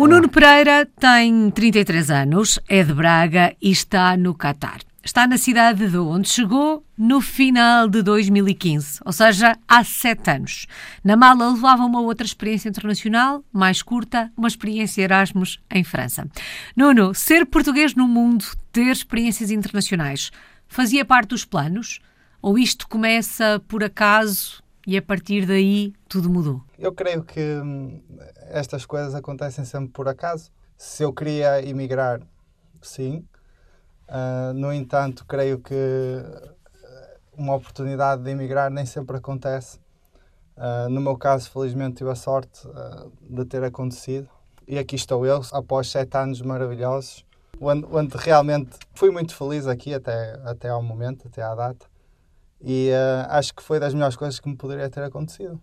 [0.00, 4.80] O Nuno Pereira tem 33 anos, é de Braga e está no Catar.
[5.04, 10.66] Está na cidade de onde chegou no final de 2015, ou seja, há sete anos.
[11.04, 16.26] Na mala levava uma outra experiência internacional, mais curta, uma experiência Erasmus em França.
[16.74, 20.30] Nuno, ser português no mundo, ter experiências internacionais,
[20.66, 22.00] fazia parte dos planos?
[22.40, 26.62] Ou isto começa por acaso e a partir daí tudo mudou?
[26.78, 28.02] Eu creio que hum,
[28.48, 30.50] estas coisas acontecem sempre por acaso.
[30.76, 32.20] Se eu queria emigrar,
[32.80, 33.24] sim.
[34.08, 35.74] Uh, no entanto, creio que
[37.36, 39.78] uma oportunidade de emigrar nem sempre acontece.
[40.56, 44.28] Uh, no meu caso, felizmente, tive a sorte uh, de ter acontecido.
[44.66, 47.24] E aqui estou eu, após sete anos maravilhosos,
[47.60, 51.90] onde, onde realmente fui muito feliz aqui até, até ao momento, até à data
[52.62, 55.58] e uh, acho que foi das melhores coisas que me poderia ter acontecido.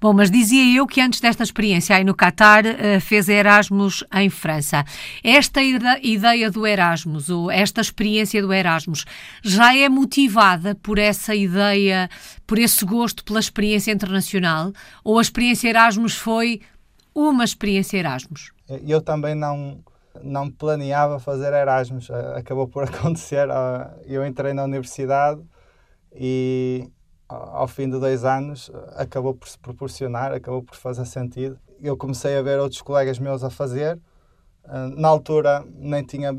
[0.00, 4.28] Bom, mas dizia eu que antes desta experiência aí no Catar uh, fez Erasmus em
[4.28, 4.84] França.
[5.22, 9.04] Esta ideia do Erasmus, ou esta experiência do Erasmus,
[9.42, 12.10] já é motivada por essa ideia,
[12.46, 14.72] por esse gosto pela experiência internacional?
[15.04, 16.60] Ou a experiência Erasmus foi
[17.14, 18.50] uma experiência Erasmus?
[18.68, 19.78] Eu também não
[20.24, 23.46] não planeava fazer Erasmus, acabou por acontecer.
[24.04, 25.40] Eu entrei na universidade
[26.14, 26.90] e
[27.28, 31.58] ao fim de dois anos acabou por se proporcionar, acabou por fazer sentido.
[31.80, 33.98] Eu comecei a ver outros colegas meus a fazer.
[34.64, 36.36] Ah, na altura nem tinha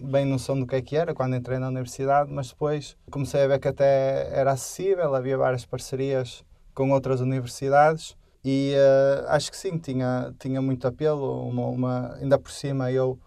[0.00, 3.46] bem noção do que é que era quando entrei na universidade, mas depois comecei a
[3.46, 9.56] ver que até era acessível, havia várias parcerias com outras universidades e uh, acho que
[9.56, 11.46] sim, tinha, tinha muito apelo.
[11.48, 13.18] Uma, uma ainda por cima eu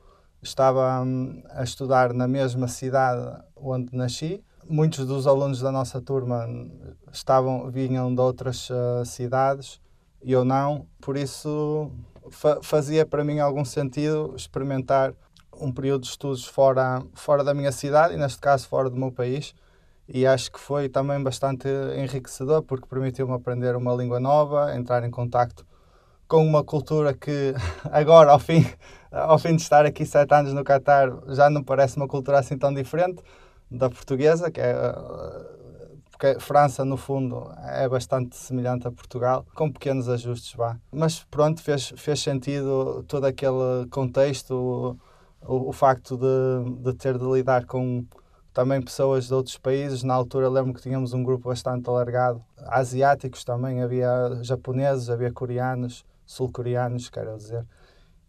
[0.42, 6.48] estava um, a estudar na mesma cidade onde nasci, muitos dos alunos da nossa turma
[7.12, 9.80] estavam vinham de outras uh, cidades
[10.24, 11.92] e eu não, por isso
[12.32, 15.14] fa fazia para mim algum sentido experimentar
[15.60, 19.12] um período de estudos fora fora da minha cidade e neste caso fora do meu
[19.12, 19.54] país.
[20.08, 21.68] E acho que foi também bastante
[21.98, 25.66] enriquecedor porque permitiu-me aprender uma língua nova, entrar em contacto
[26.28, 27.54] com uma cultura que
[27.92, 28.66] agora ao fim
[29.12, 32.58] ao fim de estar aqui sete anos no Catar já não parece uma cultura assim
[32.58, 33.24] tão diferente
[33.70, 34.74] da portuguesa, que é
[36.16, 40.78] porque França, no fundo, é bastante semelhante a Portugal, com pequenos ajustes, vá.
[40.90, 44.98] Mas pronto, fez, fez sentido todo aquele contexto,
[45.42, 48.06] o, o facto de, de ter de lidar com
[48.54, 50.04] também pessoas de outros países.
[50.04, 56.06] Na altura, lembro que tínhamos um grupo bastante alargado, asiáticos também, havia japoneses, havia coreanos,
[56.26, 57.66] sul-coreanos, quero dizer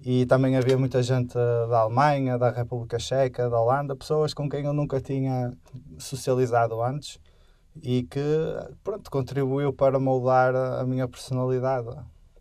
[0.09, 4.65] e também havia muita gente da Alemanha, da República Checa, da Holanda, pessoas com quem
[4.65, 5.53] eu nunca tinha
[5.99, 7.19] socializado antes
[7.83, 8.21] e que
[8.85, 11.89] pronto, contribuiu para moldar a minha personalidade.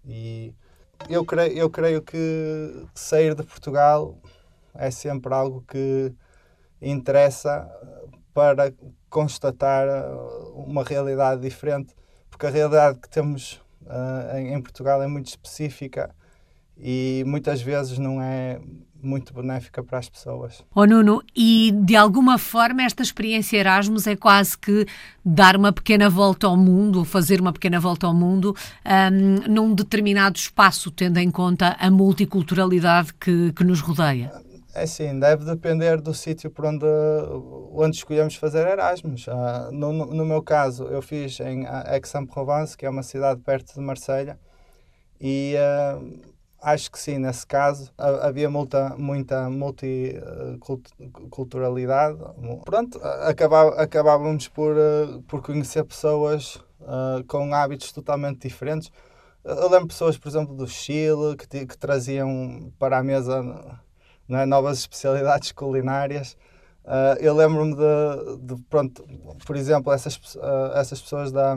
[0.06, 0.54] E
[1.10, 4.16] eu creio, eu creio que sair de Portugal
[4.76, 6.14] é sempre algo que
[6.80, 7.68] interessa
[8.32, 8.72] para
[9.10, 9.88] constatar
[10.54, 11.96] uma realidade diferente,
[12.30, 16.14] porque a realidade que temos uh, em, em Portugal é muito específica
[16.78, 18.60] e muitas vezes não é
[19.06, 20.64] muito benéfica para as pessoas.
[20.74, 24.86] Oh Nuno, e de alguma forma esta experiência Erasmus é quase que
[25.24, 29.76] dar uma pequena volta ao mundo, ou fazer uma pequena volta ao mundo um, num
[29.76, 34.32] determinado espaço, tendo em conta a multiculturalidade que, que nos rodeia?
[34.74, 36.86] É sim, deve depender do sítio por onde,
[37.72, 39.26] onde escolhemos fazer Erasmus.
[39.26, 43.80] Uh, no, no, meu caso, eu fiz em Aix-en-Provence, que é uma cidade perto de
[43.80, 44.38] Marselha,
[45.22, 46.35] e uh,
[46.66, 52.18] acho que sim, nesse caso havia muita, muita multiculturalidade.
[52.66, 53.00] Pronto,
[53.78, 58.92] acabávamos por, eh, por conhecer pessoas uh, com hábitos totalmente diferentes.
[59.44, 63.44] Eu lembro pessoas, por exemplo, do Chile, que, que traziam para a mesa
[64.28, 66.36] é, novas especialidades culinárias.
[66.84, 69.08] Uh, eu lembro-me de, de, pronto,
[69.46, 70.20] por exemplo, essas,
[70.76, 71.56] essas pessoas da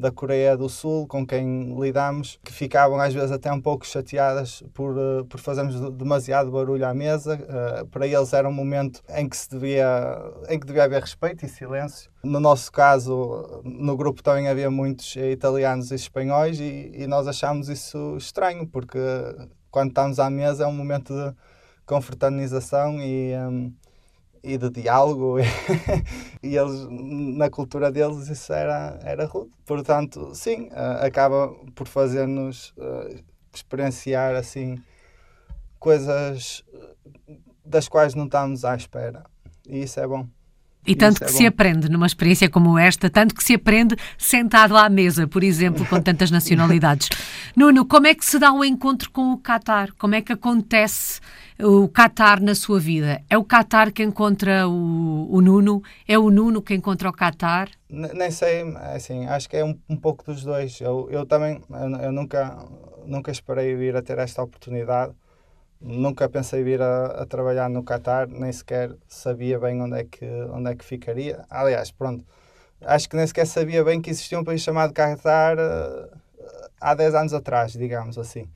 [0.00, 4.62] da Coreia do Sul com quem lidamos, que ficavam às vezes até um pouco chateadas
[4.74, 7.36] por, uh, por fazermos demasiado barulho à mesa.
[7.36, 10.18] Uh, para eles era um momento em que se devia,
[10.48, 12.10] em que devia haver respeito e silêncio.
[12.24, 17.68] No nosso caso, no grupo também havia muitos italianos e espanhóis e, e nós achámos
[17.68, 18.98] isso estranho, porque
[19.70, 21.34] quando estamos à mesa é um momento de
[21.86, 23.72] confraternização e um,
[24.42, 25.36] e de diálogo
[26.42, 30.68] e eles na cultura deles isso era era rude portanto sim
[31.00, 33.22] acaba por fazer-nos uh,
[33.54, 34.82] experienciar assim
[35.78, 36.64] coisas
[37.64, 39.24] das quais não estamos à espera
[39.68, 40.26] e isso é bom
[40.86, 44.76] E tanto que é se aprende numa experiência como esta, tanto que se aprende sentado
[44.76, 47.10] à mesa, por exemplo, com tantas nacionalidades.
[47.54, 49.90] Nuno, como é que se dá um encontro com o Qatar?
[49.98, 51.20] Como é que acontece
[51.62, 53.22] o Qatar na sua vida?
[53.28, 55.82] É o Qatar que encontra o, o Nuno?
[56.06, 57.70] É o Nuno que encontra o Qatar?
[57.88, 58.62] Nem sei,
[58.94, 60.80] assim, acho que é um, um pouco dos dois.
[60.80, 61.60] Eu, eu também,
[62.02, 62.56] eu, nunca,
[63.06, 65.14] nunca esperei vir a ter esta oportunidade
[65.80, 70.26] Nunca pensei vir a, a, trabalhar no Qatar, nem sequer sabia bem onde é, que,
[70.52, 71.42] onde é que ficaria.
[71.48, 72.22] Aliás, pronto,
[72.82, 76.18] acho que nem sequer sabia bem que existia um país chamado Qatar uh,
[76.78, 78.46] há 10 anos atrás, digamos assim.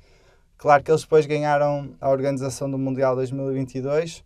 [0.65, 4.25] Claro que eles depois ganharam a organização do Mundial 2022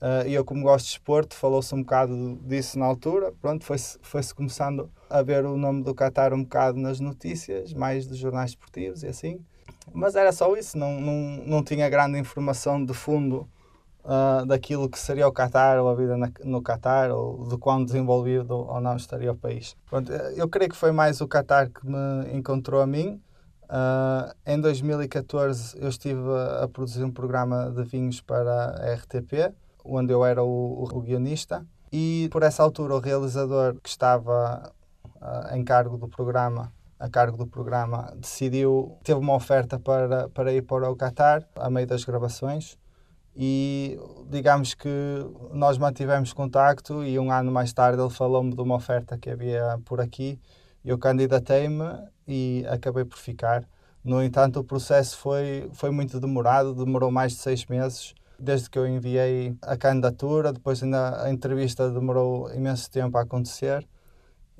[0.00, 3.32] uh, e eu, como gosto de esporte, falou-se um bocado disso na altura.
[3.40, 7.74] Pronto, foi-se foi -se começando a ver o nome do Qatar um bocado nas notícias,
[7.74, 9.40] mais dos jornais esportivos e assim.
[9.92, 13.48] Mas era só isso, não, não, não tinha grande informação de fundo
[14.04, 17.84] uh, daquilo que seria o Qatar ou a vida na, no Qatar ou de quão
[17.84, 19.76] desenvolvido ou não estaria o país.
[19.90, 23.20] Pronto, eu creio que foi mais o Qatar que me encontrou a mim.
[23.72, 29.54] Uh, em 2014 eu estive a, a, produzir um programa de vinhos para a RTP,
[29.82, 34.70] onde eu era o, o guionista, e por essa altura o realizador que estava
[35.16, 36.70] uh, em cargo do programa
[37.02, 41.68] a cargo do programa, decidiu, teve uma oferta para, para ir para o Qatar, a
[41.68, 42.78] meio das gravações,
[43.34, 43.98] e
[44.30, 44.88] digamos que
[45.52, 49.80] nós mantivemos contacto e um ano mais tarde ele falou-me de uma oferta que havia
[49.84, 50.38] por aqui,
[50.84, 51.84] eu candidatei-me
[52.26, 53.64] e acabei por ficar.
[54.04, 58.78] No entanto, o processo foi, foi muito demorado, demorou mais de seis meses, desde que
[58.78, 63.86] eu enviei a candidatura, depois ainda a entrevista demorou imenso tempo a acontecer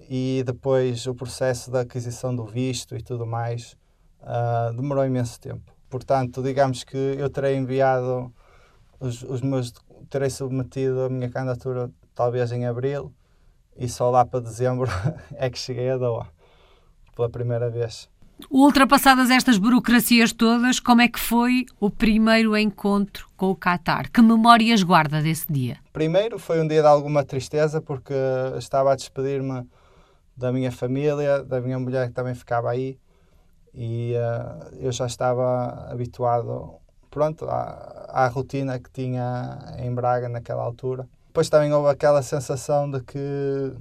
[0.08, 3.76] e depois o processo da aquisição do visto e tudo mais
[4.20, 5.72] uh, demorou imenso tempo.
[5.90, 8.32] Portanto, digamos que eu terei enviado
[9.00, 9.72] os, os meus,
[10.08, 13.12] terei submetido a minha candidatura talvez em abril
[13.76, 14.90] e só lá para dezembro
[15.34, 16.26] é que cheguei a Doha
[17.14, 18.08] pela primeira vez.
[18.50, 24.10] Ultrapassadas estas burocracias todas, como é que foi o primeiro encontro com o Qatar?
[24.10, 25.78] Que memórias guarda desse dia?
[25.92, 28.14] Primeiro foi um dia de alguma tristeza porque
[28.58, 29.66] estava a despedir-me
[30.36, 32.98] da minha família, da minha mulher que também ficava aí
[33.74, 36.74] e uh, eu já estava habituado
[37.10, 41.08] pronto à, à, rotina que tinha em Braga naquela altura.
[41.32, 43.72] Depois também houve aquela sensação de que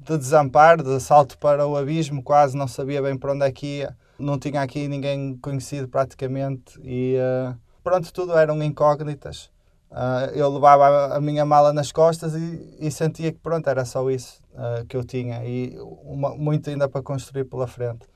[0.00, 3.78] de desamparo, de salto para o abismo, quase não sabia bem para onde é que
[3.78, 3.96] ia.
[4.18, 9.48] Não tinha aqui ninguém conhecido praticamente e uh, pronto, tudo eram incógnitas.
[9.92, 14.10] Uh, eu levava a minha mala nas costas e, e sentia que pronto, era só
[14.10, 18.08] isso uh, que eu tinha e uma, muito ainda para construir pela frente.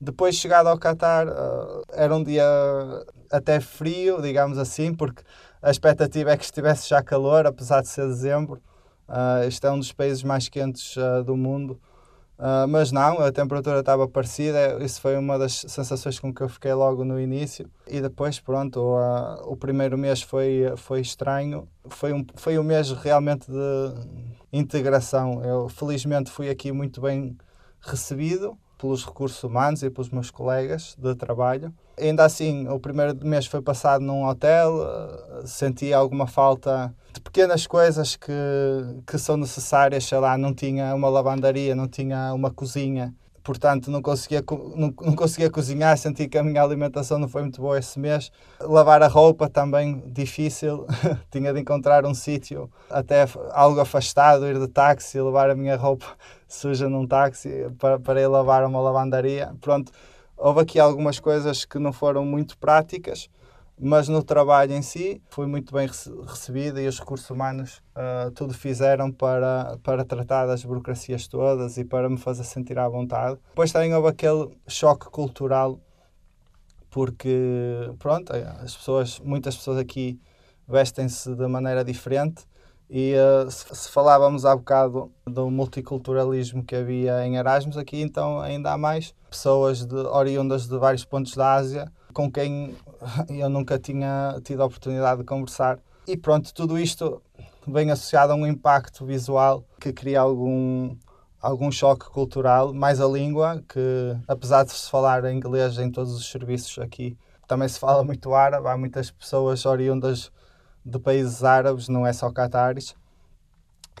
[0.00, 1.26] Depois, chegado ao Qatar,
[1.92, 2.42] era um dia
[3.30, 5.22] até frio, digamos assim, porque
[5.62, 8.60] a expectativa é que estivesse já calor, apesar de ser dezembro.
[9.08, 10.96] Uh, este é um dos países mais quentes
[11.26, 11.80] do mundo.
[12.40, 16.48] Uh, mas não, a temperatura estava parecida, isso foi uma das sensações com que eu
[16.48, 17.70] fiquei logo no início.
[17.86, 22.92] E depois, pronto, uh, o primeiro mês foi, foi estranho, foi um, foi um mês
[22.92, 23.92] realmente de
[24.50, 25.44] integração.
[25.44, 27.36] Eu felizmente fui aqui muito bem
[27.78, 31.74] recebido pelos recursos humanos e pelos meus colegas de trabalho.
[32.00, 37.66] Ainda assim, o primeiro mês foi passado num hotel, uh, senti alguma falta de pequenas
[37.66, 38.32] coisas que,
[39.06, 44.00] que são necessárias, sei lá, não tinha uma lavandaria, não tinha uma cozinha, portanto não
[44.00, 44.42] conseguia,
[44.76, 48.30] não, não conseguia cozinhar, senti que a minha alimentação não foi muito boa esse mês.
[48.60, 50.86] Lavar a roupa também difícil,
[51.30, 56.06] tinha de encontrar um sítio até algo afastado, ir de táxi, levar a minha roupa
[56.48, 59.52] suja num táxi para, para ir lavar uma lavandaria.
[59.60, 59.92] Pronto,
[60.40, 63.28] houve aqui algumas coisas que não foram muito práticas,
[63.78, 65.86] mas no trabalho em si foi muito bem
[66.26, 71.84] recebida e os recursos humanos uh, tudo fizeram para, para tratar das burocracias todas e
[71.84, 73.38] para me fazer sentir à vontade.
[73.50, 75.78] Depois também houve aquele choque cultural
[76.90, 80.18] porque pronto, as pessoas, muitas pessoas aqui
[80.66, 82.44] vestem-se de maneira diferente
[82.90, 88.72] e uh, se, falávamos há bocado do multiculturalismo que havia em Erasmus, aqui então ainda
[88.72, 92.74] há mais pessoas de, oriundas de vários pontos da Ásia com quem
[93.30, 95.78] eu nunca tinha tido a oportunidade de conversar.
[96.04, 97.22] E pronto, tudo isto
[97.64, 100.96] vem associado a um impacto visual que cria algum,
[101.40, 106.28] algum choque cultural, mais a língua, que apesar de se falar inglês em todos os
[106.28, 107.16] serviços aqui,
[107.46, 110.32] também se fala muito árabe, há muitas pessoas oriundas
[110.84, 112.94] de países árabes, não é só catares,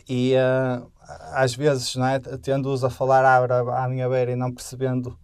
[0.08, 0.90] e uh,
[1.32, 5.16] às vezes, não é, tendo-os a falar árabe à minha beira e não percebendo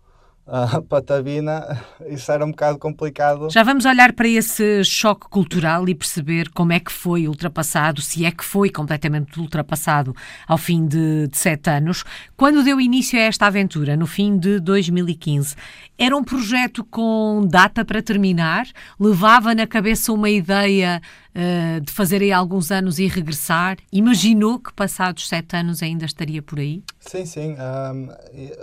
[0.47, 3.51] uh, patavina, isso era um bocado complicado.
[3.51, 8.25] Já vamos olhar para esse choque cultural e perceber como é que foi ultrapassado, se
[8.25, 10.15] é que foi completamente ultrapassado
[10.47, 12.05] ao fim de, de sete anos.
[12.37, 15.57] Quando deu início a esta aventura, no fim de 2015,
[15.99, 18.67] era um projeto com data para terminar?
[18.99, 21.01] Levava na cabeça uma ideia
[21.37, 23.77] uh, de fazer aí alguns anos e regressar?
[23.93, 26.83] Imaginou que passados sete anos ainda estaria por aí?
[26.99, 27.55] Sim, sim.
[27.55, 28.09] Um,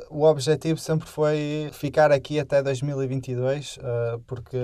[0.09, 4.57] o objetivo sempre foi ficar aqui até 2022, uh, eh, porque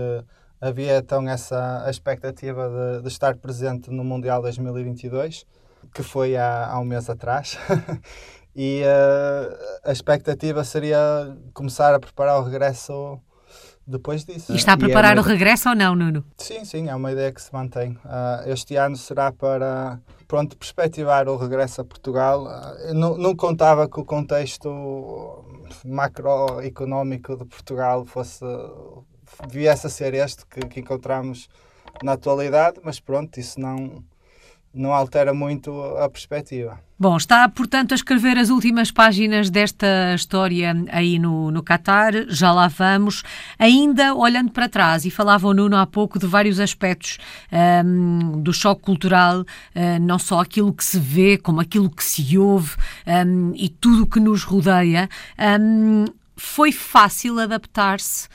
[0.59, 5.45] havia então essa expectativa de, de, estar presente no Mundial 2022,
[5.93, 7.57] que foi há, há um mês atrás.
[8.55, 10.97] e uh, a expectativa seria
[11.53, 13.19] começar a preparar o regresso
[13.89, 14.53] depois disso.
[14.53, 15.21] E está a é preparar é uma...
[15.21, 16.23] o regresso ou não, Nuno?
[16.37, 17.93] Sim, sim, é uma ideia que se mantém.
[18.05, 22.43] Uh, este ano será para, pronto, perspectivar o regresso a Portugal.
[22.43, 25.45] Uh, não, não contava que o contexto
[25.85, 28.45] macroeconómico de Portugal fosse
[29.49, 31.47] viesse a ser este que, que encontramos
[32.03, 34.03] na atualidade, mas pronto, isso não
[34.73, 36.79] não altera muito a perspectiva.
[37.01, 42.51] Bom, está, portanto, a escrever as últimas páginas desta história aí no, no Qatar, já
[42.51, 43.23] lá vamos.
[43.57, 47.17] Ainda olhando para trás, e falava o Nuno há pouco de vários aspectos
[47.85, 52.37] um, do choque cultural, uh, não só aquilo que se vê, como aquilo que se
[52.37, 52.75] ouve
[53.25, 55.07] um, e tudo o que nos rodeia.
[55.39, 56.03] Um,
[56.35, 58.27] foi fácil adaptar-se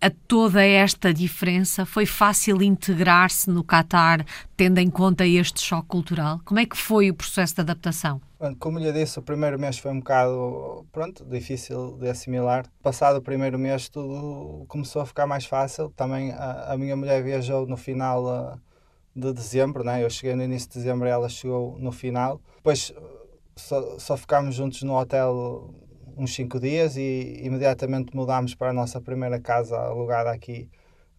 [0.00, 1.84] a toda esta diferença?
[1.84, 4.24] Foi fácil integrar-se no Qatar,
[4.56, 6.40] tendo em conta este choque cultural?
[6.44, 8.20] Como é que foi o processo de adaptação?
[8.60, 12.66] Como lhe disse, o primeiro mês foi um bocado pronto, difícil de assimilar.
[12.82, 15.90] Passado o primeiro mês, tudo começou a ficar mais fácil.
[15.96, 18.60] Também a, a minha mulher viajou no final uh,
[19.14, 20.04] de dezembro, né?
[20.04, 22.40] eu cheguei no início de dezembro e ela chegou no final.
[22.56, 22.94] Depois
[23.56, 25.74] só, só ficámos juntos no hotel
[26.18, 30.68] uns cinco dias e imediatamente mudámos para a nossa primeira casa alugada aqui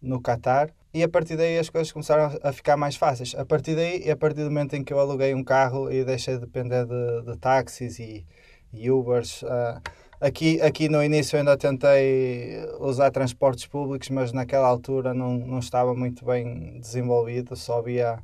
[0.00, 0.70] no Catar.
[0.92, 3.34] E a partir daí as coisas começaram a ficar mais fáceis.
[3.36, 6.04] A partir daí, e a partir do momento em que eu aluguei um carro e
[6.04, 8.26] deixei de depender de, de táxis e,
[8.72, 9.80] e Ubers, uh,
[10.20, 15.94] aqui, aqui no início ainda tentei usar transportes públicos, mas naquela altura não, não estava
[15.94, 18.18] muito bem desenvolvido, só havia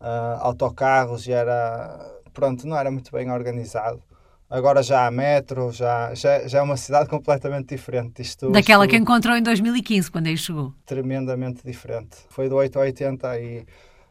[0.00, 4.00] uh, autocarros e era, pronto, não era muito bem organizado.
[4.48, 8.22] Agora já há metro, já, já, já é uma cidade completamente diferente.
[8.22, 10.72] Isto, Daquela isto, que encontrou em 2015, quando aí chegou.
[10.84, 12.16] Tremendamente diferente.
[12.28, 13.66] Foi do 8 a 80 e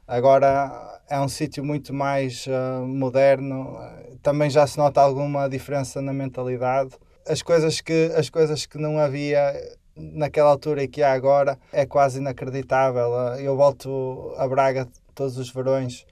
[0.06, 3.77] agora é um sítio muito mais uh, moderno.
[4.22, 6.92] Também já se nota alguma diferença na mentalidade.
[7.25, 9.54] As coisas que, as coisas que não havia
[9.96, 13.10] naquela altura e que há agora é quase inacreditável.
[13.39, 16.06] Eu volto a Braga todos os verões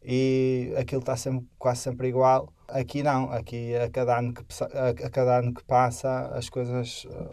[0.00, 5.10] e aquilo está sempre, quase sempre igual Aqui não, aqui a cada ano que, a,
[5.10, 7.30] cada ano que passa as coisas uh,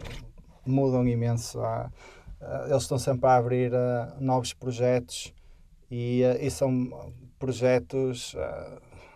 [0.66, 1.58] mudam imenso.
[1.58, 1.90] Uh,
[2.68, 5.32] eles estão sempre a abrir uh, novos projetos
[5.90, 8.36] e, e são projetos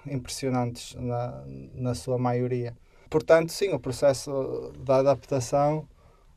[0.07, 1.45] impressionantes na,
[1.75, 2.77] na sua maioria.
[3.09, 5.89] Portanto, sim, o processo da adaptação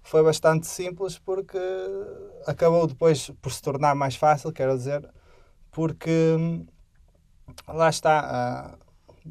[0.03, 1.59] foi bastante simples porque
[2.45, 5.07] acabou depois por se tornar mais fácil, quero dizer,
[5.71, 6.65] porque hum,
[7.67, 8.77] lá está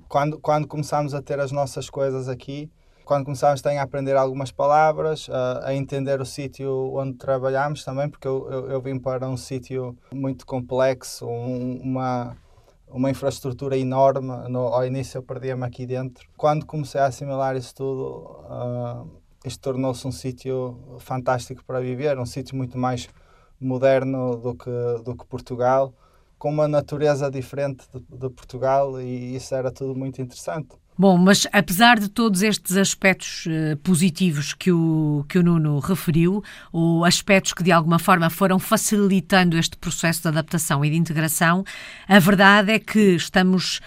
[0.09, 2.71] quando, quando começámos a ter as nossas coisas aqui,
[3.05, 8.07] quando começámos também a aprender algumas palavras, a, a entender o sítio onde trabalhámos também,
[8.07, 12.37] porque eu, eu, eu vim para um sítio muito complexo, um, uma,
[12.87, 14.29] uma infraestrutura enorme.
[14.51, 16.29] No, ao início eu perdia-me aqui dentro.
[16.37, 19.11] Quando comecei a assimilar isso tudo, uh,
[19.43, 23.09] isto tornou-se um sítio fantástico para viver, um sítio muito mais
[23.59, 24.71] moderno do que,
[25.03, 25.95] do que Portugal
[26.39, 30.69] com uma natureza diferente de, de, Portugal e isso era tudo muito interessante.
[30.97, 36.43] Bom, mas apesar de todos estes aspectos uh, positivos que o, que o Nuno referiu,
[36.73, 41.65] ou aspectos que de alguma forma foram facilitando este processo de adaptação e de integração,
[42.09, 43.81] a verdade é que estamos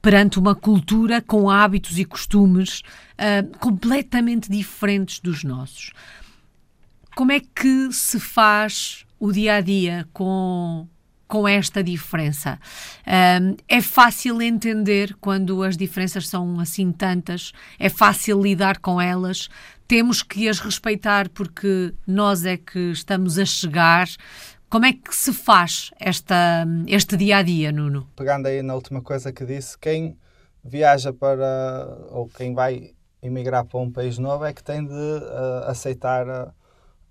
[0.00, 5.92] perante uma cultura com hábitos e costumes uh, completamente diferentes dos nossos.
[7.14, 10.86] Como é que se faz o dia a dia com
[11.26, 12.58] com esta diferença.
[13.06, 19.48] Um, é fácil entender quando as diferenças são assim tantas, é fácil lidar com elas,
[19.86, 24.08] temos que as respeitar porque nós é que estamos a chegar.
[24.68, 28.08] Como é que se faz esta, este dia a dia, Nuno?
[28.16, 30.16] Pegando aí na última coisa que disse, quem
[30.64, 35.68] viaja para ou quem vai emigrar para um país novo é que tem de uh,
[35.68, 36.26] aceitar.
[36.26, 36.63] Uh,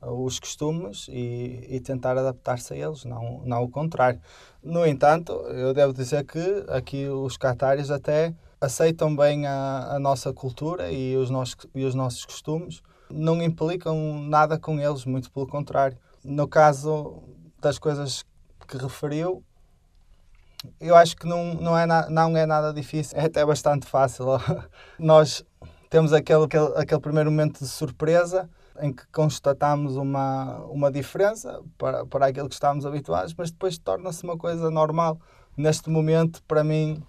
[0.08, 4.20] os costumes e, e tentar adaptar-se a eles, não, não o contrário.
[4.64, 10.32] No entanto, eu devo dizer que aqui os cataris até aceitam bem a, a nossa
[10.34, 15.46] cultura e os, nossos, e os nossos costumes, não implicam nada com eles, muito pelo
[15.46, 15.98] contrário.
[16.24, 17.22] No caso
[17.62, 18.26] das coisas
[18.68, 19.44] que referiu,
[20.80, 24.26] eu acho que não, não, é, na, não é nada difícil, é até bastante fácil.
[24.98, 25.46] Nós
[25.90, 28.50] temos aquele, aquele, aquele primeiro momento de surpresa
[28.82, 34.24] em que constatamos uma, uma diferença para, para aquilo que estávamos habituados, mas depois torna-se
[34.24, 35.20] uma coisa normal.
[35.56, 37.04] Neste momento, para mim,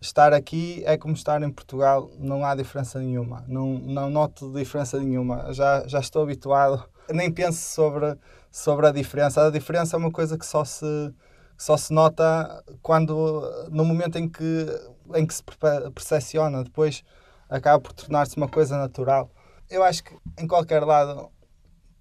[0.00, 4.98] estar aqui é como estar em Portugal, não há diferença nenhuma, não, não noto diferença
[4.98, 8.18] nenhuma, já, já estou habituado, nem penso sobre,
[8.50, 9.46] sobre a diferença.
[9.46, 11.14] A diferença é uma coisa que só se,
[11.56, 14.66] só se nota quando, no momento em que,
[15.14, 15.42] em que se
[15.94, 17.04] percepciona, depois
[17.48, 19.30] acaba por tornar-se uma coisa natural
[19.70, 21.30] eu acho que em qualquer lado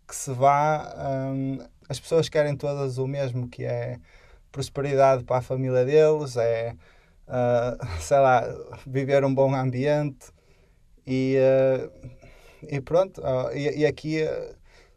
[0.08, 0.94] que se vá,
[1.32, 4.00] hum, as pessoas querem todas o mesmo, que é
[4.52, 6.76] prosperidade para a família deles, é,
[7.28, 8.44] uh, sei lá,
[8.86, 10.28] viver um bom ambiente
[11.06, 12.10] e, uh,
[12.70, 13.22] e pronto.
[13.22, 14.20] Uh, e, e, aqui,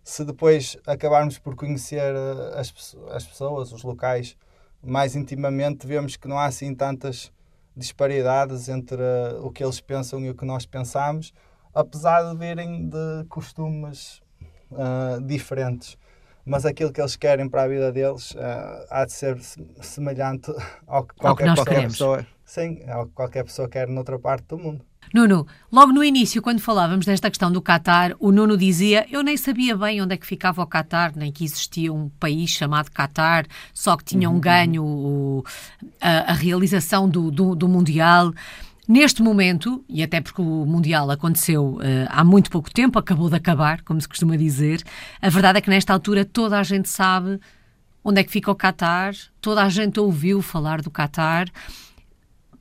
[0.05, 2.15] se depois acabarmos por conhecer
[2.55, 4.37] as, as pessoas, os locais,
[4.83, 7.33] mais intimamente, vemos que não há assim tantas
[7.77, 9.03] disparidades entre
[9.43, 11.33] o que eles pensam e o que nós pensamos
[11.77, 14.23] apesar de virem de costumes
[14.73, 15.99] uh, diferentes.
[16.45, 19.39] Mas aquilo que eles querem para a vida deles uh, há de ser
[19.83, 20.51] semelhante
[20.87, 22.27] ao que qualquer, ao que qualquer pessoa.
[22.45, 24.85] Sim, ao que qualquer pessoa quer noutra parte do mundo.
[25.13, 29.37] Nuno, logo no início, quando falávamos desta questão do Qatar, o Nuno dizia: Eu nem
[29.37, 33.47] sabia bem onde é que ficava o Qatar, nem que existia um país chamado Qatar,
[33.73, 34.41] só que tinham uhum.
[34.41, 35.45] ganho o,
[36.01, 38.33] a, a, realização do, do, do Mundial.
[38.89, 43.35] Neste momento, e até porque o Mundial aconteceu uh, há muito pouco tempo, acabou de
[43.35, 44.83] acabar, como se costuma dizer,
[45.21, 47.41] a verdade é que nesta altura toda a gente sabe
[48.05, 51.49] onde é que fica o Qatar, toda a gente ouviu falar do Qatar.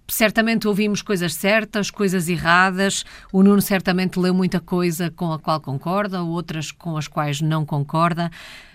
[0.08, 3.04] Certamente ouvimos coisas certas, coisas erradas.
[3.32, 7.64] O Nuno certamente leu muita coisa com a qual concorda, outras com as quais não
[7.64, 8.32] concorda.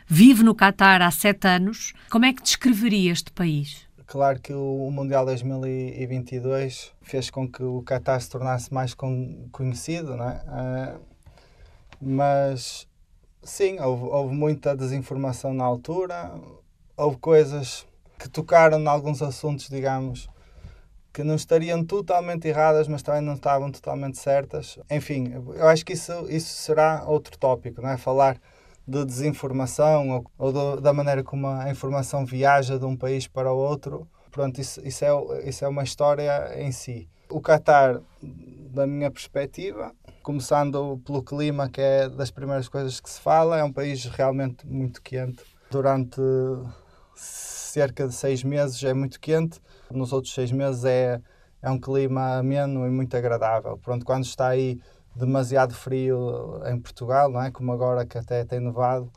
[0.07, 1.92] Vive no Qatar há sete anos.
[2.09, 3.89] Como é que descreveria este país?
[4.11, 10.28] Claro que o Mundial 2022 fez com que o Qatar se tornasse mais conhecido, não
[10.28, 10.43] é?
[10.49, 11.00] Uh,
[12.00, 12.89] mas
[13.41, 16.32] sim, houve, houve, muita desinformação na altura,
[16.97, 17.87] houve coisas
[18.19, 20.28] que tocaram em alguns assuntos, digamos,
[21.13, 24.76] que não estariam totalmente erradas, mas também não estavam totalmente certas.
[24.91, 27.97] Enfim, eu acho que isso, isso será outro tópico, não é?
[27.97, 28.41] Falar
[28.91, 33.53] de desinformação ou, ou do, da maneira como a informação viaja de um país para
[33.53, 34.09] o outro.
[34.33, 37.09] Pronto, isso, isso, é, isso é uma história em si.
[37.31, 43.21] O Qatar, da minha perspectiva, começando pelo clima, que é das primeiras coisas que se
[43.21, 45.43] fala, é um país realmente muito quente.
[45.71, 46.21] Durante
[47.15, 51.21] cerca de seis meses é muito quente, nos outros seis meses é,
[51.63, 53.79] é um clima ameno e muito agradável.
[53.79, 54.81] Pronto, quando está aí
[55.14, 57.50] demasiado frio em Portugal, não é?
[57.50, 59.10] Como agora que até tem nevado.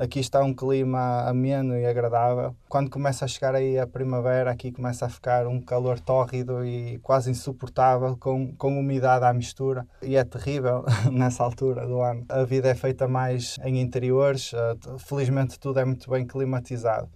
[0.00, 2.56] Aqui está um clima ameno e agradável.
[2.70, 6.98] Quando começa a chegar aí a primavera, aqui começa a ficar um calor tórrido e
[7.00, 9.86] quase insuportável, com, com umidade à mistura.
[10.00, 12.24] E é terrível nessa altura do ano.
[12.30, 17.10] A vida é feita mais em interiores, eh, felizmente tudo é muito bem climatizado.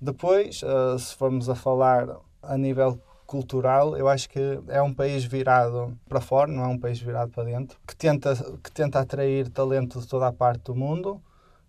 [0.00, 2.06] Depois, eh, se formos a falar
[2.40, 6.78] a nível cultural, eu acho que é um país virado para fora, não é um
[6.78, 10.74] país virado para dentro, que tenta, que tenta atrair talento de toda a parte do
[10.74, 11.20] mundo,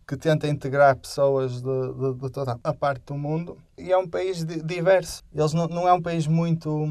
[0.08, 4.08] que tenta integrar pessoas de, de, de toda a parte do mundo e é um
[4.08, 5.22] país diverso.
[5.34, 6.86] Eles não, não é um país muito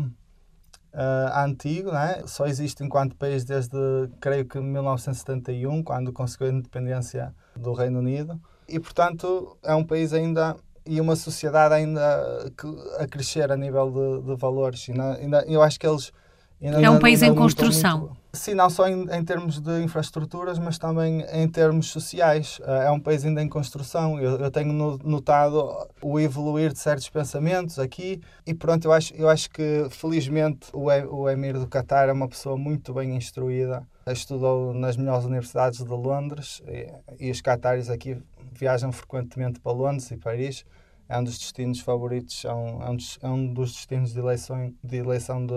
[0.96, 2.22] uh, antigo, né?
[2.26, 3.78] só existe enquanto país desde,
[4.20, 8.40] creio que, 1971, quando conseguiu a independência do Reino Unido.
[8.68, 12.52] E, portanto, é um país ainda e uma sociedade ainda
[12.98, 14.86] a crescer a nível de, de valores.
[14.88, 16.12] Ainda, ainda, eu acho que eles.
[16.60, 17.98] é um país em construção.
[17.98, 22.60] Muito, sim, não só em, em, termos de infraestruturas, mas também em termos sociais.
[22.62, 24.20] Eh, é um país ainda em construção.
[24.20, 29.28] Eu, eu tenho notado o evoluir de certos pensamentos aqui e pronto, eu acho, eu
[29.28, 33.86] acho que felizmente o, o Emir do Qatar é uma pessoa muito bem instruída.
[34.06, 38.16] Estudou nas melhores universidades de Londres e, e os cataris aqui
[38.58, 40.64] viajam frequentemente para Londres e Paris.
[41.08, 44.74] É um dos destinos favoritos, é um, é um, é um dos destinos de eleição,
[44.82, 45.54] de eleição de,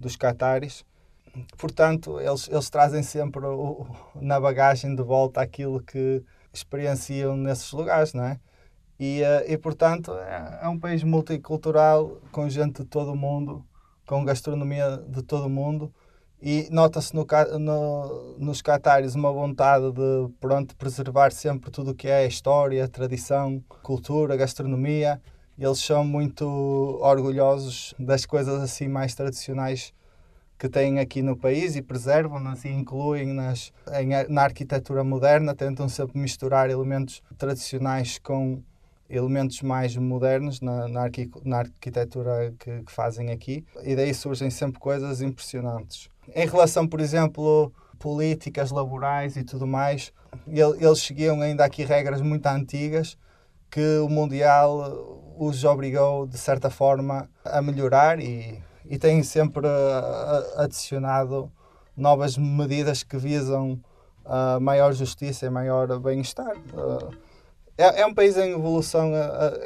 [0.00, 0.84] dos cataris.
[1.58, 6.22] Portanto, eles, eles trazem sempre o, na bagagem de volta aquilo que
[6.52, 8.40] experienciam nesses lugares, não é?
[8.98, 13.66] E, eh, e portanto, é, é um país multicultural, com gente de todo o mundo,
[14.06, 15.92] com gastronomia de todo o mundo
[16.46, 17.26] e nota-se no,
[17.58, 23.64] no, nos catares uma vontade de pronto, preservar sempre tudo o que é história, tradição,
[23.82, 25.18] cultura, gastronomia.
[25.58, 26.44] Eles são muito
[27.00, 29.94] orgulhosos das coisas assim mais tradicionais
[30.58, 33.72] que têm aqui no país e preservam-nas e incluem-nas
[34.28, 38.62] na arquitetura moderna, tentam sempre misturar elementos tradicionais com
[39.08, 44.50] elementos mais modernos na, na, arqui, na arquitetura que, que, fazem aqui e daí surgem
[44.50, 46.12] sempre coisas impressionantes.
[46.34, 50.12] Em relação, por exemplo, políticas laborais e tudo mais,
[50.46, 53.16] eles seguiam ainda aqui regras muito antigas
[53.70, 59.66] que o Mundial os obrigou, de certa forma, a melhorar e, e têm sempre
[60.56, 61.50] adicionado
[61.96, 63.80] novas medidas que visam
[64.24, 66.54] a maior justiça e maior bem-estar.
[67.76, 69.10] É, é, um país em evolução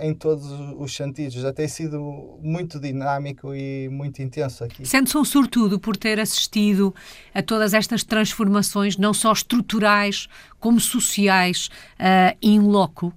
[0.00, 0.46] em todos
[0.78, 1.34] os sentidos.
[1.34, 4.86] Já tem sido muito dinâmico e muito intenso aqui.
[4.86, 6.94] Sente-se um sortudo por ter assistido
[7.34, 10.26] a todas estas transformações, não só estruturais
[10.58, 11.68] como sociais,
[12.00, 13.12] uh, in loco,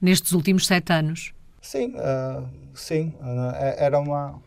[0.00, 1.32] nestes últimos sete anos?
[1.60, 3.12] Sim, uh, sim.
[3.20, 4.40] Uh, era, uma,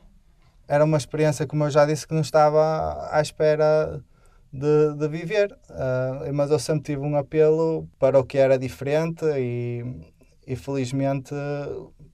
[0.70, 4.02] era uma experiência, como eu já disse, que não estava à espera
[4.52, 5.52] de, de viver.
[5.70, 9.84] Uh, mas eu sempre tive um apelo para o que era diferente e,
[10.46, 11.34] e felizmente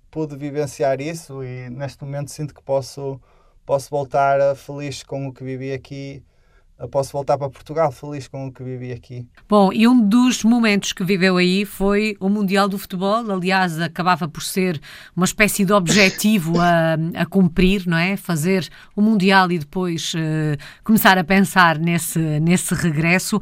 [0.10, 3.21] pude vivenciar isso e neste momento sinto que posso,
[3.65, 6.23] posso voltar feliz com o que vivi aqui
[6.85, 9.27] posso voltar para Portugal feliz com o que vivi aqui.
[9.49, 13.31] Bom, e um dos momentos que viveu aí foi o Mundial do Futebol.
[13.31, 14.79] Aliás, acabava por ser
[15.15, 18.15] uma espécie de objetivo a, a cumprir, não é?
[18.15, 23.39] Fazer o Mundial e depois uh, começar a pensar nesse, nesse regresso.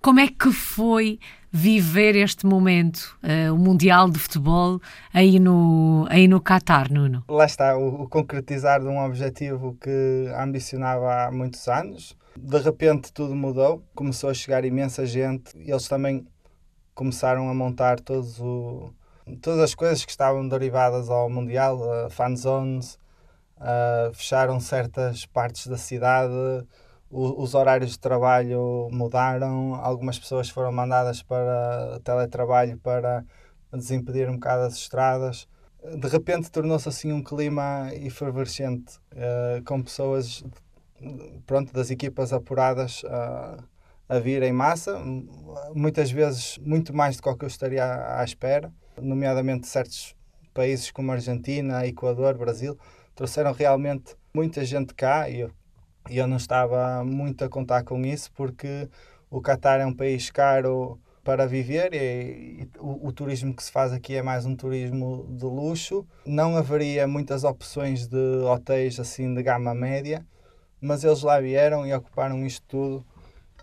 [0.00, 1.18] Como é que foi
[1.50, 4.80] viver este momento, uh, o Mundial de Futebol,
[5.12, 7.24] aí no, aí no Qatar, Nuno?
[7.28, 13.12] Lá está, o, o concretizar de um objetivo que ambicionava há muitos anos de repente
[13.12, 16.26] tudo mudou, começou a chegar imensa gente e eles também
[16.94, 18.92] começaram a montar todos o,
[19.40, 22.98] todas as coisas que estavam derivadas ao Mundial, uh, fan zones,
[24.12, 26.32] fecharam certas partes da cidade,
[27.10, 33.24] o, os horários de trabalho mudaram, algumas pessoas foram mandadas para teletrabalho para
[33.72, 35.48] desimpedir um bocado as estradas.
[35.98, 40.42] De repente tornou-se assim um clima efervescente, uh, com pessoas
[41.46, 43.58] pronto, das equipas apuradas a,
[44.08, 44.98] a vir em massa,
[45.74, 50.14] muitas vezes muito mais do que eu estaria à, à espera, nomeadamente certos
[50.54, 52.78] países como Argentina, Equador, Brasil,
[53.14, 55.50] trouxeram realmente muita gente cá e eu,
[56.08, 58.88] eu não estava muito a contar com isso porque
[59.30, 63.72] o Qatar é um país caro para viver e, e o, o, turismo que se
[63.72, 66.06] faz aqui é mais um turismo de luxo.
[66.24, 70.24] Não haveria muitas opções de hotéis assim de gama média
[70.80, 73.06] mas eles lá vieram e ocuparam isto tudo.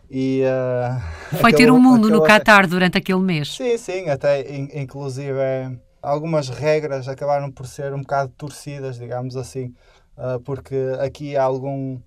[0.09, 3.55] E, uh, Foi ter um mundo no Qatar durante aquele mês.
[3.55, 5.71] Sim, sim, até in, inclusive é,
[6.01, 9.73] algumas regras acabaram por ser um bocado torcidas, digamos assim,
[10.17, 11.99] uh, porque aqui há algum.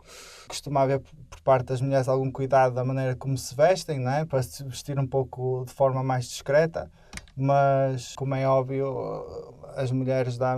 [0.46, 4.24] costuma haver por parte das mulheres algum cuidado da maneira como se vestem, não é?
[4.24, 6.90] para se vestir um pouco de forma mais discreta,
[7.36, 9.24] mas como é óbvio,
[9.74, 10.56] as mulheres da,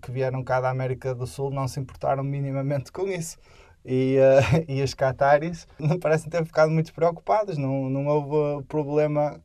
[0.00, 3.36] que vieram cá da América do Sul não se importaram minimamente com isso
[3.88, 9.40] e, uh, e as Qataris não parecem ter ficado muito preocupadas, não, não houve problema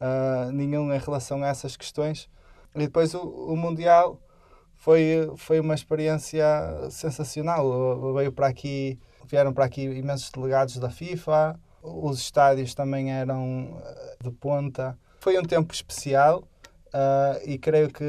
[0.00, 2.28] uh, nenhum em relação a essas questões.
[2.74, 4.20] E depois o, o Mundial
[4.74, 6.44] foi, foi uma experiência
[6.90, 8.12] sensacional.
[8.14, 14.16] Veio para aqui, vieram para aqui imensos delegados da FIFA, os estádios também eram eh,
[14.20, 14.98] de ponta.
[15.20, 16.42] Foi um tempo especial
[16.88, 18.04] uh, e creio que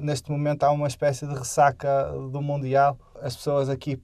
[0.00, 2.98] neste momento há uma espécie de ressaca do Mundial.
[3.20, 4.02] As pessoas aqui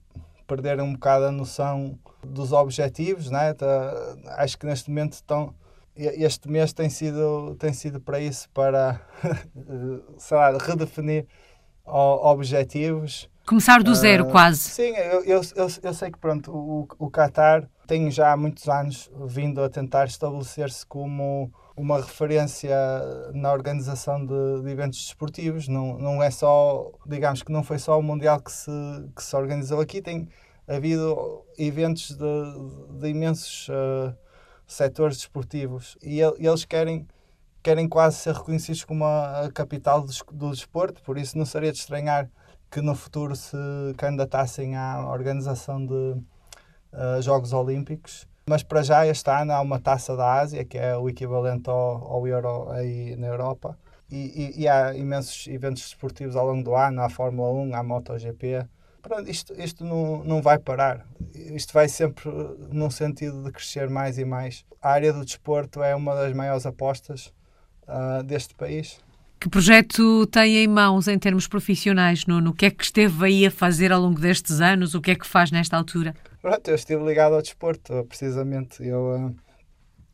[0.49, 3.53] perderam um bocado a noção dos objetivos, né?
[3.53, 5.53] Tá, acho que neste momento estão
[5.95, 9.01] este mês tem sido tem sido para isso para
[10.17, 11.25] sei lá, redefinir
[11.85, 16.87] objetivos começar do zero uh, quase sim eu, eu, eu, eu, sei que pronto o,
[16.97, 22.75] o Qatar tem já há muitos anos vindo a tentar estabelecer-se como uma referência
[23.33, 25.69] na organização de, de, eventos desportivos.
[25.69, 28.69] Não, não é só, digamos que não foi só o Mundial que se,
[29.15, 30.27] que se organizou aqui, tem
[30.67, 34.13] havido eventos de, de imensos uh,
[34.67, 35.97] setores desportivos.
[36.03, 37.07] E, e, eles querem,
[37.63, 41.71] querem quase ser reconhecidos como a, a capital do, do desporto, por isso não seria
[41.71, 42.29] de estranhar
[42.69, 43.57] que no futuro se
[43.97, 50.17] candidatassem à organização de uh, Jogos Olímpicos mas para já este ano há uma taça
[50.17, 53.77] da Ásia, que é o equivalente ao, ao Euro aí na Europa.
[54.11, 54.15] E,
[54.57, 58.65] e, e, há imensos eventos desportivos ao longo do ano, há Fórmula 1, há MotoGP.
[59.03, 61.05] Pronto, isto, isto não, não vai parar.
[61.35, 62.27] Isto vai sempre
[62.71, 64.65] num sentido de crescer mais e mais.
[64.81, 67.31] A área do desporto é uma das maiores apostas
[67.87, 68.99] uh, deste país.
[69.39, 72.49] Que projeto tem em mãos em termos profissionais, Nuno?
[72.49, 74.95] O que é que esteve aí a fazer ao longo destes anos?
[74.95, 76.15] O que é que faz nesta altura?
[76.41, 78.81] Pronto, eu estive ligado ao desporto, precisamente.
[78.81, 79.35] Eu,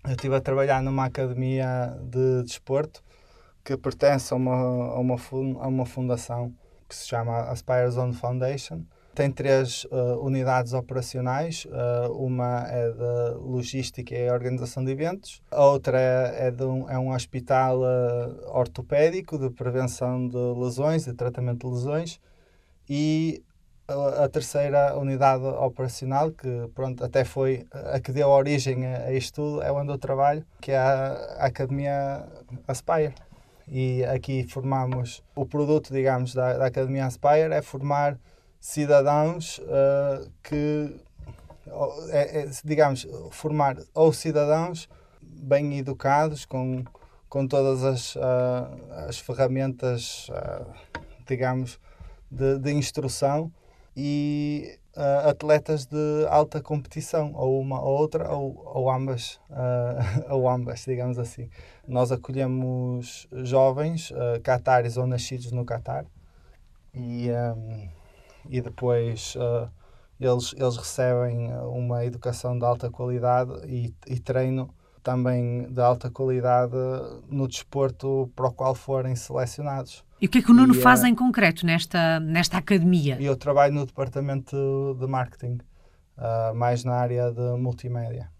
[0.05, 3.03] eu estive a trabalhar numa academia de desporto
[3.63, 6.51] que pertence a uma, a uma, a uma fundação
[6.89, 8.83] que se chama Aspire Zone Foundation.
[9.13, 11.65] Tem três uh, unidades operacionais.
[11.65, 15.41] Uh, uma é de logística e organização de eventos.
[15.51, 21.05] A outra é, é, de um, é um hospital uh, ortopédico de prevenção de lesões,
[21.05, 22.19] de tratamento de lesões.
[22.89, 23.41] E
[23.87, 29.35] a, terceira unidade operacional, que pronto, até foi a que deu origem a, a isto
[29.35, 32.27] tudo, é onde eu trabalho, que é a, a Academia
[32.67, 33.13] Aspire.
[33.67, 38.17] E aqui formamos o produto, digamos, da, da Academia Aspire é formar
[38.59, 40.95] cidadãos uh, que,
[42.09, 44.87] é, é, digamos, formar ou cidadãos
[45.21, 46.83] bem educados, com,
[47.27, 48.19] com todas as, uh,
[49.07, 50.71] as ferramentas, uh,
[51.27, 51.79] digamos,
[52.29, 53.51] de, de instrução
[53.95, 60.49] e uh, atletas de alta competição, ou uma ou outra, ou, ou ambas, uh, ou
[60.49, 61.49] ambas, digamos assim.
[61.87, 66.05] Nós acolhemos jovens uh, catares ou nascidos no Catar
[66.93, 67.89] e, um,
[68.49, 69.35] e depois
[70.19, 76.75] eles, eles recebem uma educação de alta qualidade e, e treino também de alta qualidade
[77.27, 80.04] no desporto para o qual forem selecionados.
[80.21, 83.17] E o que é que o Nuno e, faz uh, em concreto nesta, nesta academia?
[83.21, 85.59] Eu trabalho no departamento de marketing,
[86.17, 88.31] uh, mais na área de multimédia.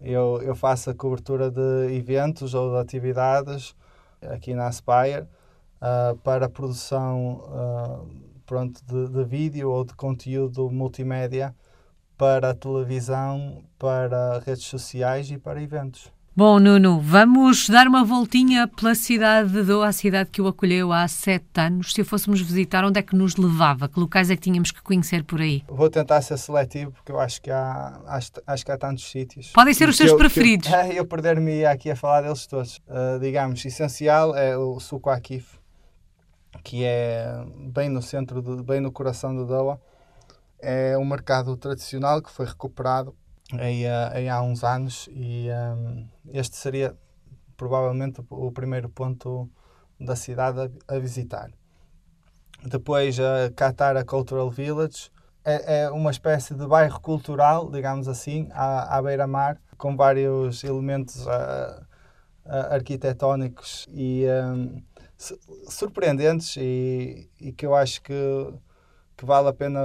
[0.00, 3.74] Eu, eu faço a cobertura de eventos ou de atividades
[4.20, 8.10] aqui na Aspire uh, para produção
[8.44, 11.54] pronto, de, de vídeo ou de conteúdo multimédia
[12.18, 16.12] para a televisão, para redes sociais e para eventos.
[16.34, 20.90] Bom, Nuno, vamos dar uma voltinha pela cidade de Doa, a cidade que o acolheu
[20.90, 21.92] há sete anos.
[21.92, 23.86] Se o fôssemos visitar, onde é que nos levava?
[23.86, 25.62] Que locais é que tínhamos que conhecer por aí?
[25.68, 29.48] Vou tentar ser seletivo, porque eu acho que há, acho, acho que há tantos sítios.
[29.48, 30.70] Podem ser os seus eu, preferidos.
[30.70, 32.78] Eu, eu perder-me aqui a falar deles todos.
[32.88, 35.58] Uh, digamos, essencial é o Suco Akif,
[36.64, 39.78] que é bem no centro, de, bem no coração de Doa.
[40.58, 43.14] É um mercado tradicional que foi recuperado
[43.58, 46.96] aí, aí há uns anos e um, este seria
[47.56, 49.48] provavelmente o primeiro ponto
[50.00, 51.50] da cidade a, a visitar.
[52.64, 55.10] Depois a Katara Cultural Village
[55.44, 61.26] é, é, uma espécie de bairro cultural, digamos assim, à, à beira-mar, com vários elementos
[61.26, 61.84] uh,
[62.70, 64.80] arquitetónicos e um,
[65.68, 68.14] surpreendentes e, e que eu acho que,
[69.16, 69.80] que vale a pena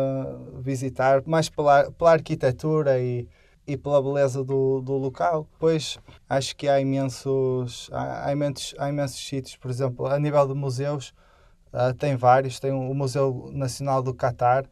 [0.59, 3.27] visitar, mais pela, pela arquitetura e,
[3.67, 5.47] e pela beleza do, do local.
[5.59, 5.99] Pois
[6.29, 10.53] acho que há imensos, há, há, imensos, há imensos sítios, por exemplo, a nível de
[10.53, 11.13] museus,
[11.73, 12.59] uh, tem vários.
[12.59, 14.65] Tem o Museu Nacional do Catar,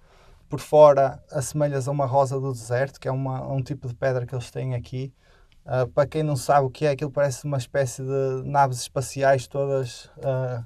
[0.49, 4.25] por fora assemelhas a uma rosa do deserto, que é uma, um tipo de pedra
[4.25, 5.13] que eles têm aqui.
[5.65, 9.47] Uh, para quem não sabe o que é, aquilo parece uma espécie de naves espaciais
[9.47, 10.63] todas uh,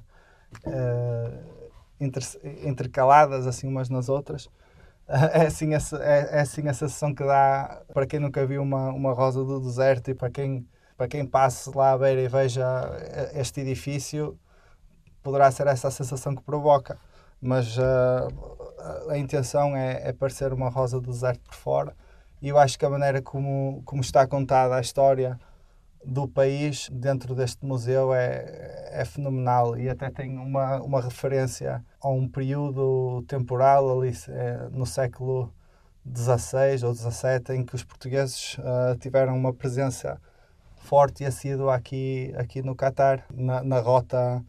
[1.98, 2.22] inter,
[2.64, 4.48] intercaladas assim umas nas outras.
[5.32, 8.90] é assim, essa, é, é, assim a sensação que dá para quem nunca viu uma,
[8.90, 12.64] uma rosa do deserto e para quem, para quem passe lá à beira e veja
[13.34, 14.38] este edifício,
[15.22, 16.96] poderá ser essa a sensação que provoca.
[17.40, 21.96] Mas uh, a intenção é, é parecer uma rosa do deserto por fora
[22.40, 25.38] e eu acho que a maneira como, como está contada a história
[26.04, 32.08] do país dentro deste museu é, é fenomenal e até tem uma, uma referência a
[32.08, 35.52] um período temporal ali é, no século
[36.06, 40.20] XVI ou XVII em que os portugueses uh, tiveram uma presença
[40.76, 44.42] forte e assídua aqui, aqui no Catar, na, na rota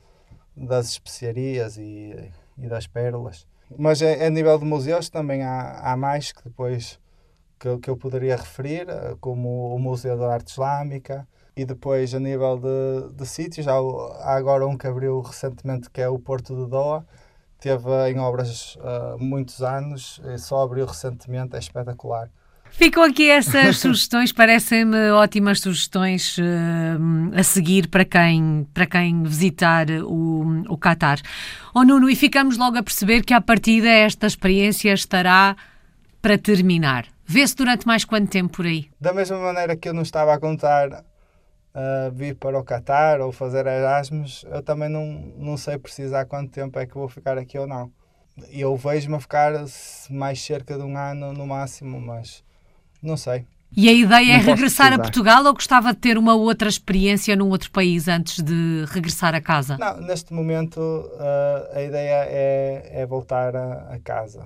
[0.55, 3.45] das especiarias e, e das pérolas.
[3.77, 6.99] Mas a, a nível de museus também há, há mais que depois
[7.59, 8.87] que, que eu poderia referir,
[9.19, 14.35] como o Museu da Arte Islâmica, e depois, a nível de, de sítios, há, há,
[14.35, 17.05] agora um que abriu recentemente que é o Porto de Doha.
[17.59, 22.29] Teve em obras uh, muitos anos só abriu recentemente, é espetacular.
[22.71, 26.41] Ficam aqui essas sugestões, parecem-me ótimas sugestões uh,
[27.35, 31.19] a seguir para quem, para quem visitar o, o Qatar.
[31.73, 35.55] Oh Nuno, e ficamos logo a perceber que à partida esta experiência estará
[36.21, 37.05] para terminar.
[37.25, 38.89] Vê-se durante mais quanto tempo por aí?
[38.99, 41.03] Da mesma maneira que eu não estava a contar
[41.75, 45.05] uh, vir para o Qatar ou fazer Erasmus, eu também não,
[45.37, 47.91] não sei precisar quanto tempo é que vou ficar aqui ou não.
[48.49, 49.53] Eu vejo-me a ficar
[50.09, 52.43] mais cerca de um ano no máximo, mas
[53.01, 53.45] não sei.
[53.75, 56.67] E a ideia é não é regressar a Portugal ou gostava de ter uma outra
[56.67, 59.77] experiência num outro país antes de regressar a casa?
[59.77, 64.45] Não, neste momento uh, a ideia é, é voltar a, a, casa.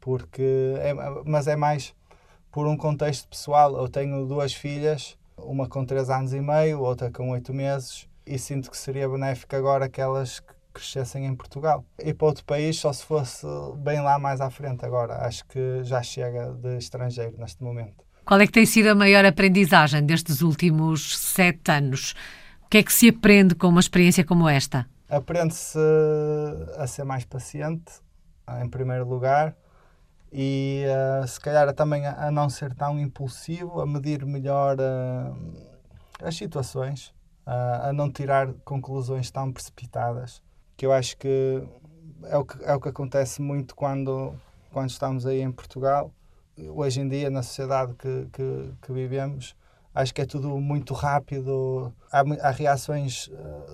[0.00, 0.94] Porque é,
[1.26, 1.94] mas é mais
[2.50, 3.76] por um contexto pessoal.
[3.76, 8.38] Eu tenho duas filhas, uma com 3 anos e meio, outra com 8 meses, e
[8.38, 11.84] sinto que seria benéfico agora que elas crescessem em Portugal.
[11.98, 13.46] E para outro país só se fosse
[13.78, 15.26] bem lá mais à frente agora.
[15.26, 18.04] Acho que já chega de estrangeiro neste momento.
[18.24, 22.14] Qual é que tem sido a maior aprendizagem destes últimos sete anos?
[22.64, 24.86] O que é que se aprende com uma experiência como esta?
[25.08, 25.78] Aprende-se
[26.78, 27.92] a ser mais paciente,
[28.62, 29.54] em primeiro lugar,
[30.32, 35.36] e uh, se calhar também a, não ser tão impulsivo, a medir melhor uh,
[36.22, 37.08] as situações,
[37.46, 40.42] uh, a não tirar conclusões tão precipitadas,
[40.74, 41.62] que eu acho que
[42.24, 44.32] é o que, é o que acontece muito quando,
[44.72, 46.10] quando estamos aí em Portugal.
[46.74, 49.54] Hoje em dia, na sociedade que, que, que vivemos,
[49.94, 53.28] acho que é tudo muito rápido, há, há reações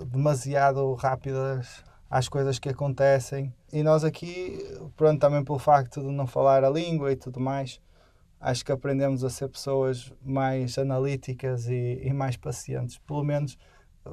[0.06, 3.52] demasiado rápidas às coisas que acontecem.
[3.72, 4.58] E nós aqui,
[4.96, 7.80] pronto, também pelo facto de não falar a língua e tudo mais,
[8.40, 12.98] acho que aprendemos a ser pessoas mais analíticas e, e mais pacientes.
[12.98, 13.58] Pelo menos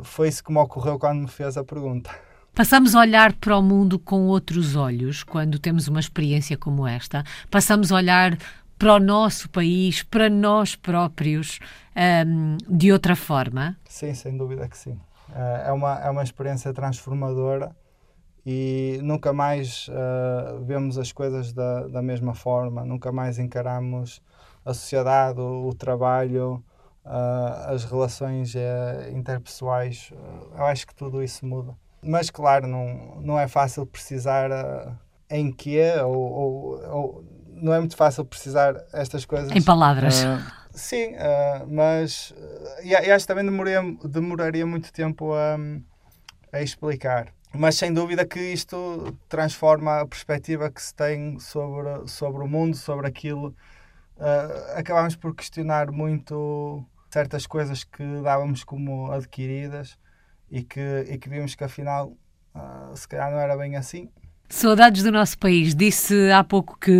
[0.03, 2.09] foi isso que me ocorreu quando me fez a pergunta.
[2.53, 7.23] Passamos a olhar para o mundo com outros olhos quando temos uma experiência como esta.
[7.51, 8.37] Passamos a olhar
[8.77, 11.59] para o nosso país, para nós próprios,
[12.25, 13.77] um, de outra forma?
[13.85, 14.99] Sim, sem dúvida que sim.
[15.29, 17.75] Uh, é, uma, é uma experiência transformadora
[18.45, 24.21] e nunca mais uh, vemos as coisas da, da mesma forma, nunca mais encaramos
[24.63, 26.63] a sociedade, o, o trabalho,
[27.03, 30.13] uh, as relações uh, interpessoais.
[30.55, 31.75] eu acho que tudo isso muda.
[32.03, 34.51] Mas, claro, não, não é fácil precisar
[35.27, 39.51] em que ou, ou, ou, não é muito fácil precisar estas coisas.
[39.51, 40.23] Em palavras.
[40.69, 41.15] sim,
[41.67, 42.31] mas
[42.83, 45.57] e, acho que também demoraria, demoraria muito tempo a,
[46.53, 52.43] a explicar mas sem dúvida que isto transforma a perspectiva que se tem sobre, sobre
[52.43, 53.55] o mundo, sobre aquilo.
[54.17, 59.97] Uh, acabamos por questionar muito certas coisas que dávamos como adquiridas
[60.49, 62.13] e que, e que vimos que afinal
[62.55, 64.09] uh, se calhar não era bem assim.
[64.47, 65.73] Saudades do nosso país.
[65.73, 66.91] Disse há pouco que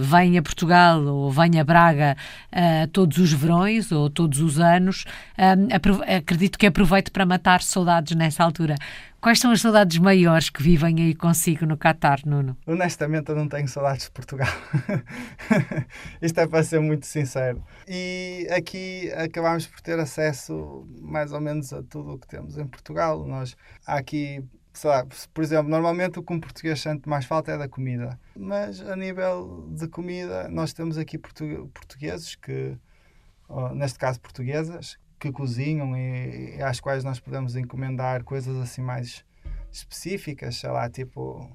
[0.00, 2.16] vem a Portugal ou vem a Braga
[2.52, 5.04] uh, todos os verões ou todos os anos.
[5.38, 8.74] Uh, acredito que aproveite para matar saudades nessa altura.
[9.20, 12.58] Quais são as saudades maiores que vivem aí consigo no Catar, Nuno?
[12.66, 14.52] Honestamente, eu não tenho saudades de Portugal.
[16.20, 17.64] Isto é para ser muito sincero.
[17.88, 22.66] E aqui acabamos por ter acesso mais ou menos a tudo o que temos em
[22.66, 23.24] Portugal.
[23.26, 23.56] Nós
[23.86, 27.58] há aqui sei lá, por exemplo, normalmente o que um português sente mais falta é
[27.58, 28.18] da comida.
[28.36, 32.76] Mas a nível de comida, nós temos aqui portugueses que,
[33.74, 39.24] neste caso portuguesas, que cozinham e, e às quais nós podemos encomendar coisas assim mais
[39.70, 41.50] específicas, sei lá, tipo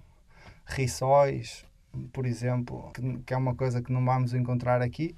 [0.66, 1.66] rissóis,
[2.14, 5.16] por exemplo, que, que é uma coisa que não vamos encontrar aqui.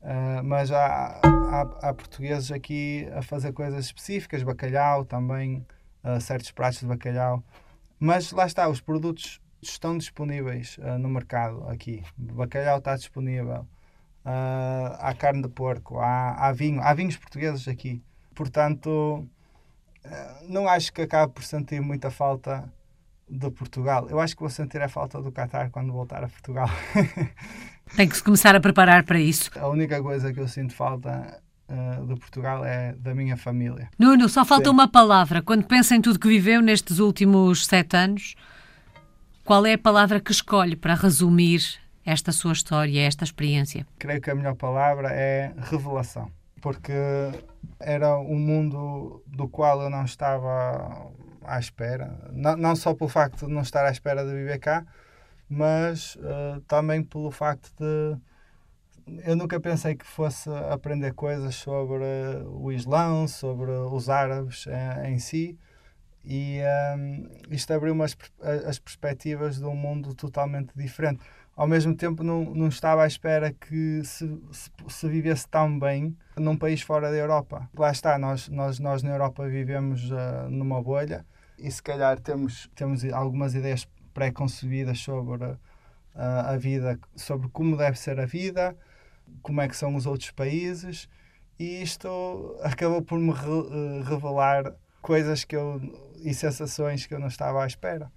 [0.00, 5.66] Uh, mas há, há, há, portugueses aqui a fazer coisas específicas, bacalhau também,
[6.04, 7.42] uh, certos pratos de bacalhau.
[7.98, 12.02] Mas lá está, os produtos estão disponíveis uh, no mercado aqui.
[12.18, 13.66] O bacalhau está disponível,
[14.24, 18.02] uh, há carne de porco, há, há vinho, há vinhos portugueses aqui.
[18.34, 19.26] Portanto,
[20.04, 22.72] uh, não acho que acabe por sentir muita falta
[23.28, 24.08] de Portugal.
[24.08, 26.68] Eu acho que vou sentir a falta do Qatar quando voltar a Portugal.
[27.96, 29.50] Tem que se começar a preparar para isso.
[29.58, 33.88] A única coisa que eu sinto falta uh, de Portugal é da minha família.
[33.98, 34.70] Nuno, só falta Sim.
[34.70, 35.42] uma palavra.
[35.42, 38.34] Quando pensa em tudo que viveu nestes últimos sete anos,
[39.44, 41.62] qual é a palavra que escolhe para resumir
[42.04, 43.86] esta sua história, esta experiência?
[43.98, 46.92] Creio que a melhor palavra é revelação, porque
[47.78, 51.10] era um mundo do qual eu não estava
[51.44, 54.84] à espera, não, não só pelo facto de não estar à espera de viver cá,
[55.48, 58.18] mas uh, também pelo facto de
[59.24, 62.04] eu nunca pensei que fosse aprender coisas sobre
[62.46, 65.58] o Islão, sobre os árabes em, em si,
[66.24, 66.60] e
[66.96, 68.16] um, isto abriu as,
[68.66, 71.20] as perspectivas de um mundo totalmente diferente
[71.58, 76.16] ao mesmo tempo não, não estava à espera que se, se, se, vivesse tão bem
[76.36, 77.68] num país fora da Europa.
[77.76, 81.26] Lá está, nós, nós, nós na Europa vivemos uh, numa bolha
[81.58, 85.58] e se calhar temos, temos algumas ideias pré-concebidas sobre uh,
[86.14, 88.76] a vida, sobre como deve ser a vida,
[89.42, 91.08] como é que são os outros países
[91.58, 95.80] e isto acabou por me re, uh, revelar coisas que eu,
[96.22, 98.10] e sensações que eu não estava à espera.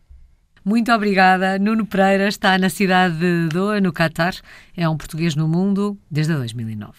[0.64, 1.58] Muito obrigada.
[1.58, 4.36] Nuno Pereira está na cidade de Doha, no Catar.
[4.78, 6.94] É um português no mundo desde 2009.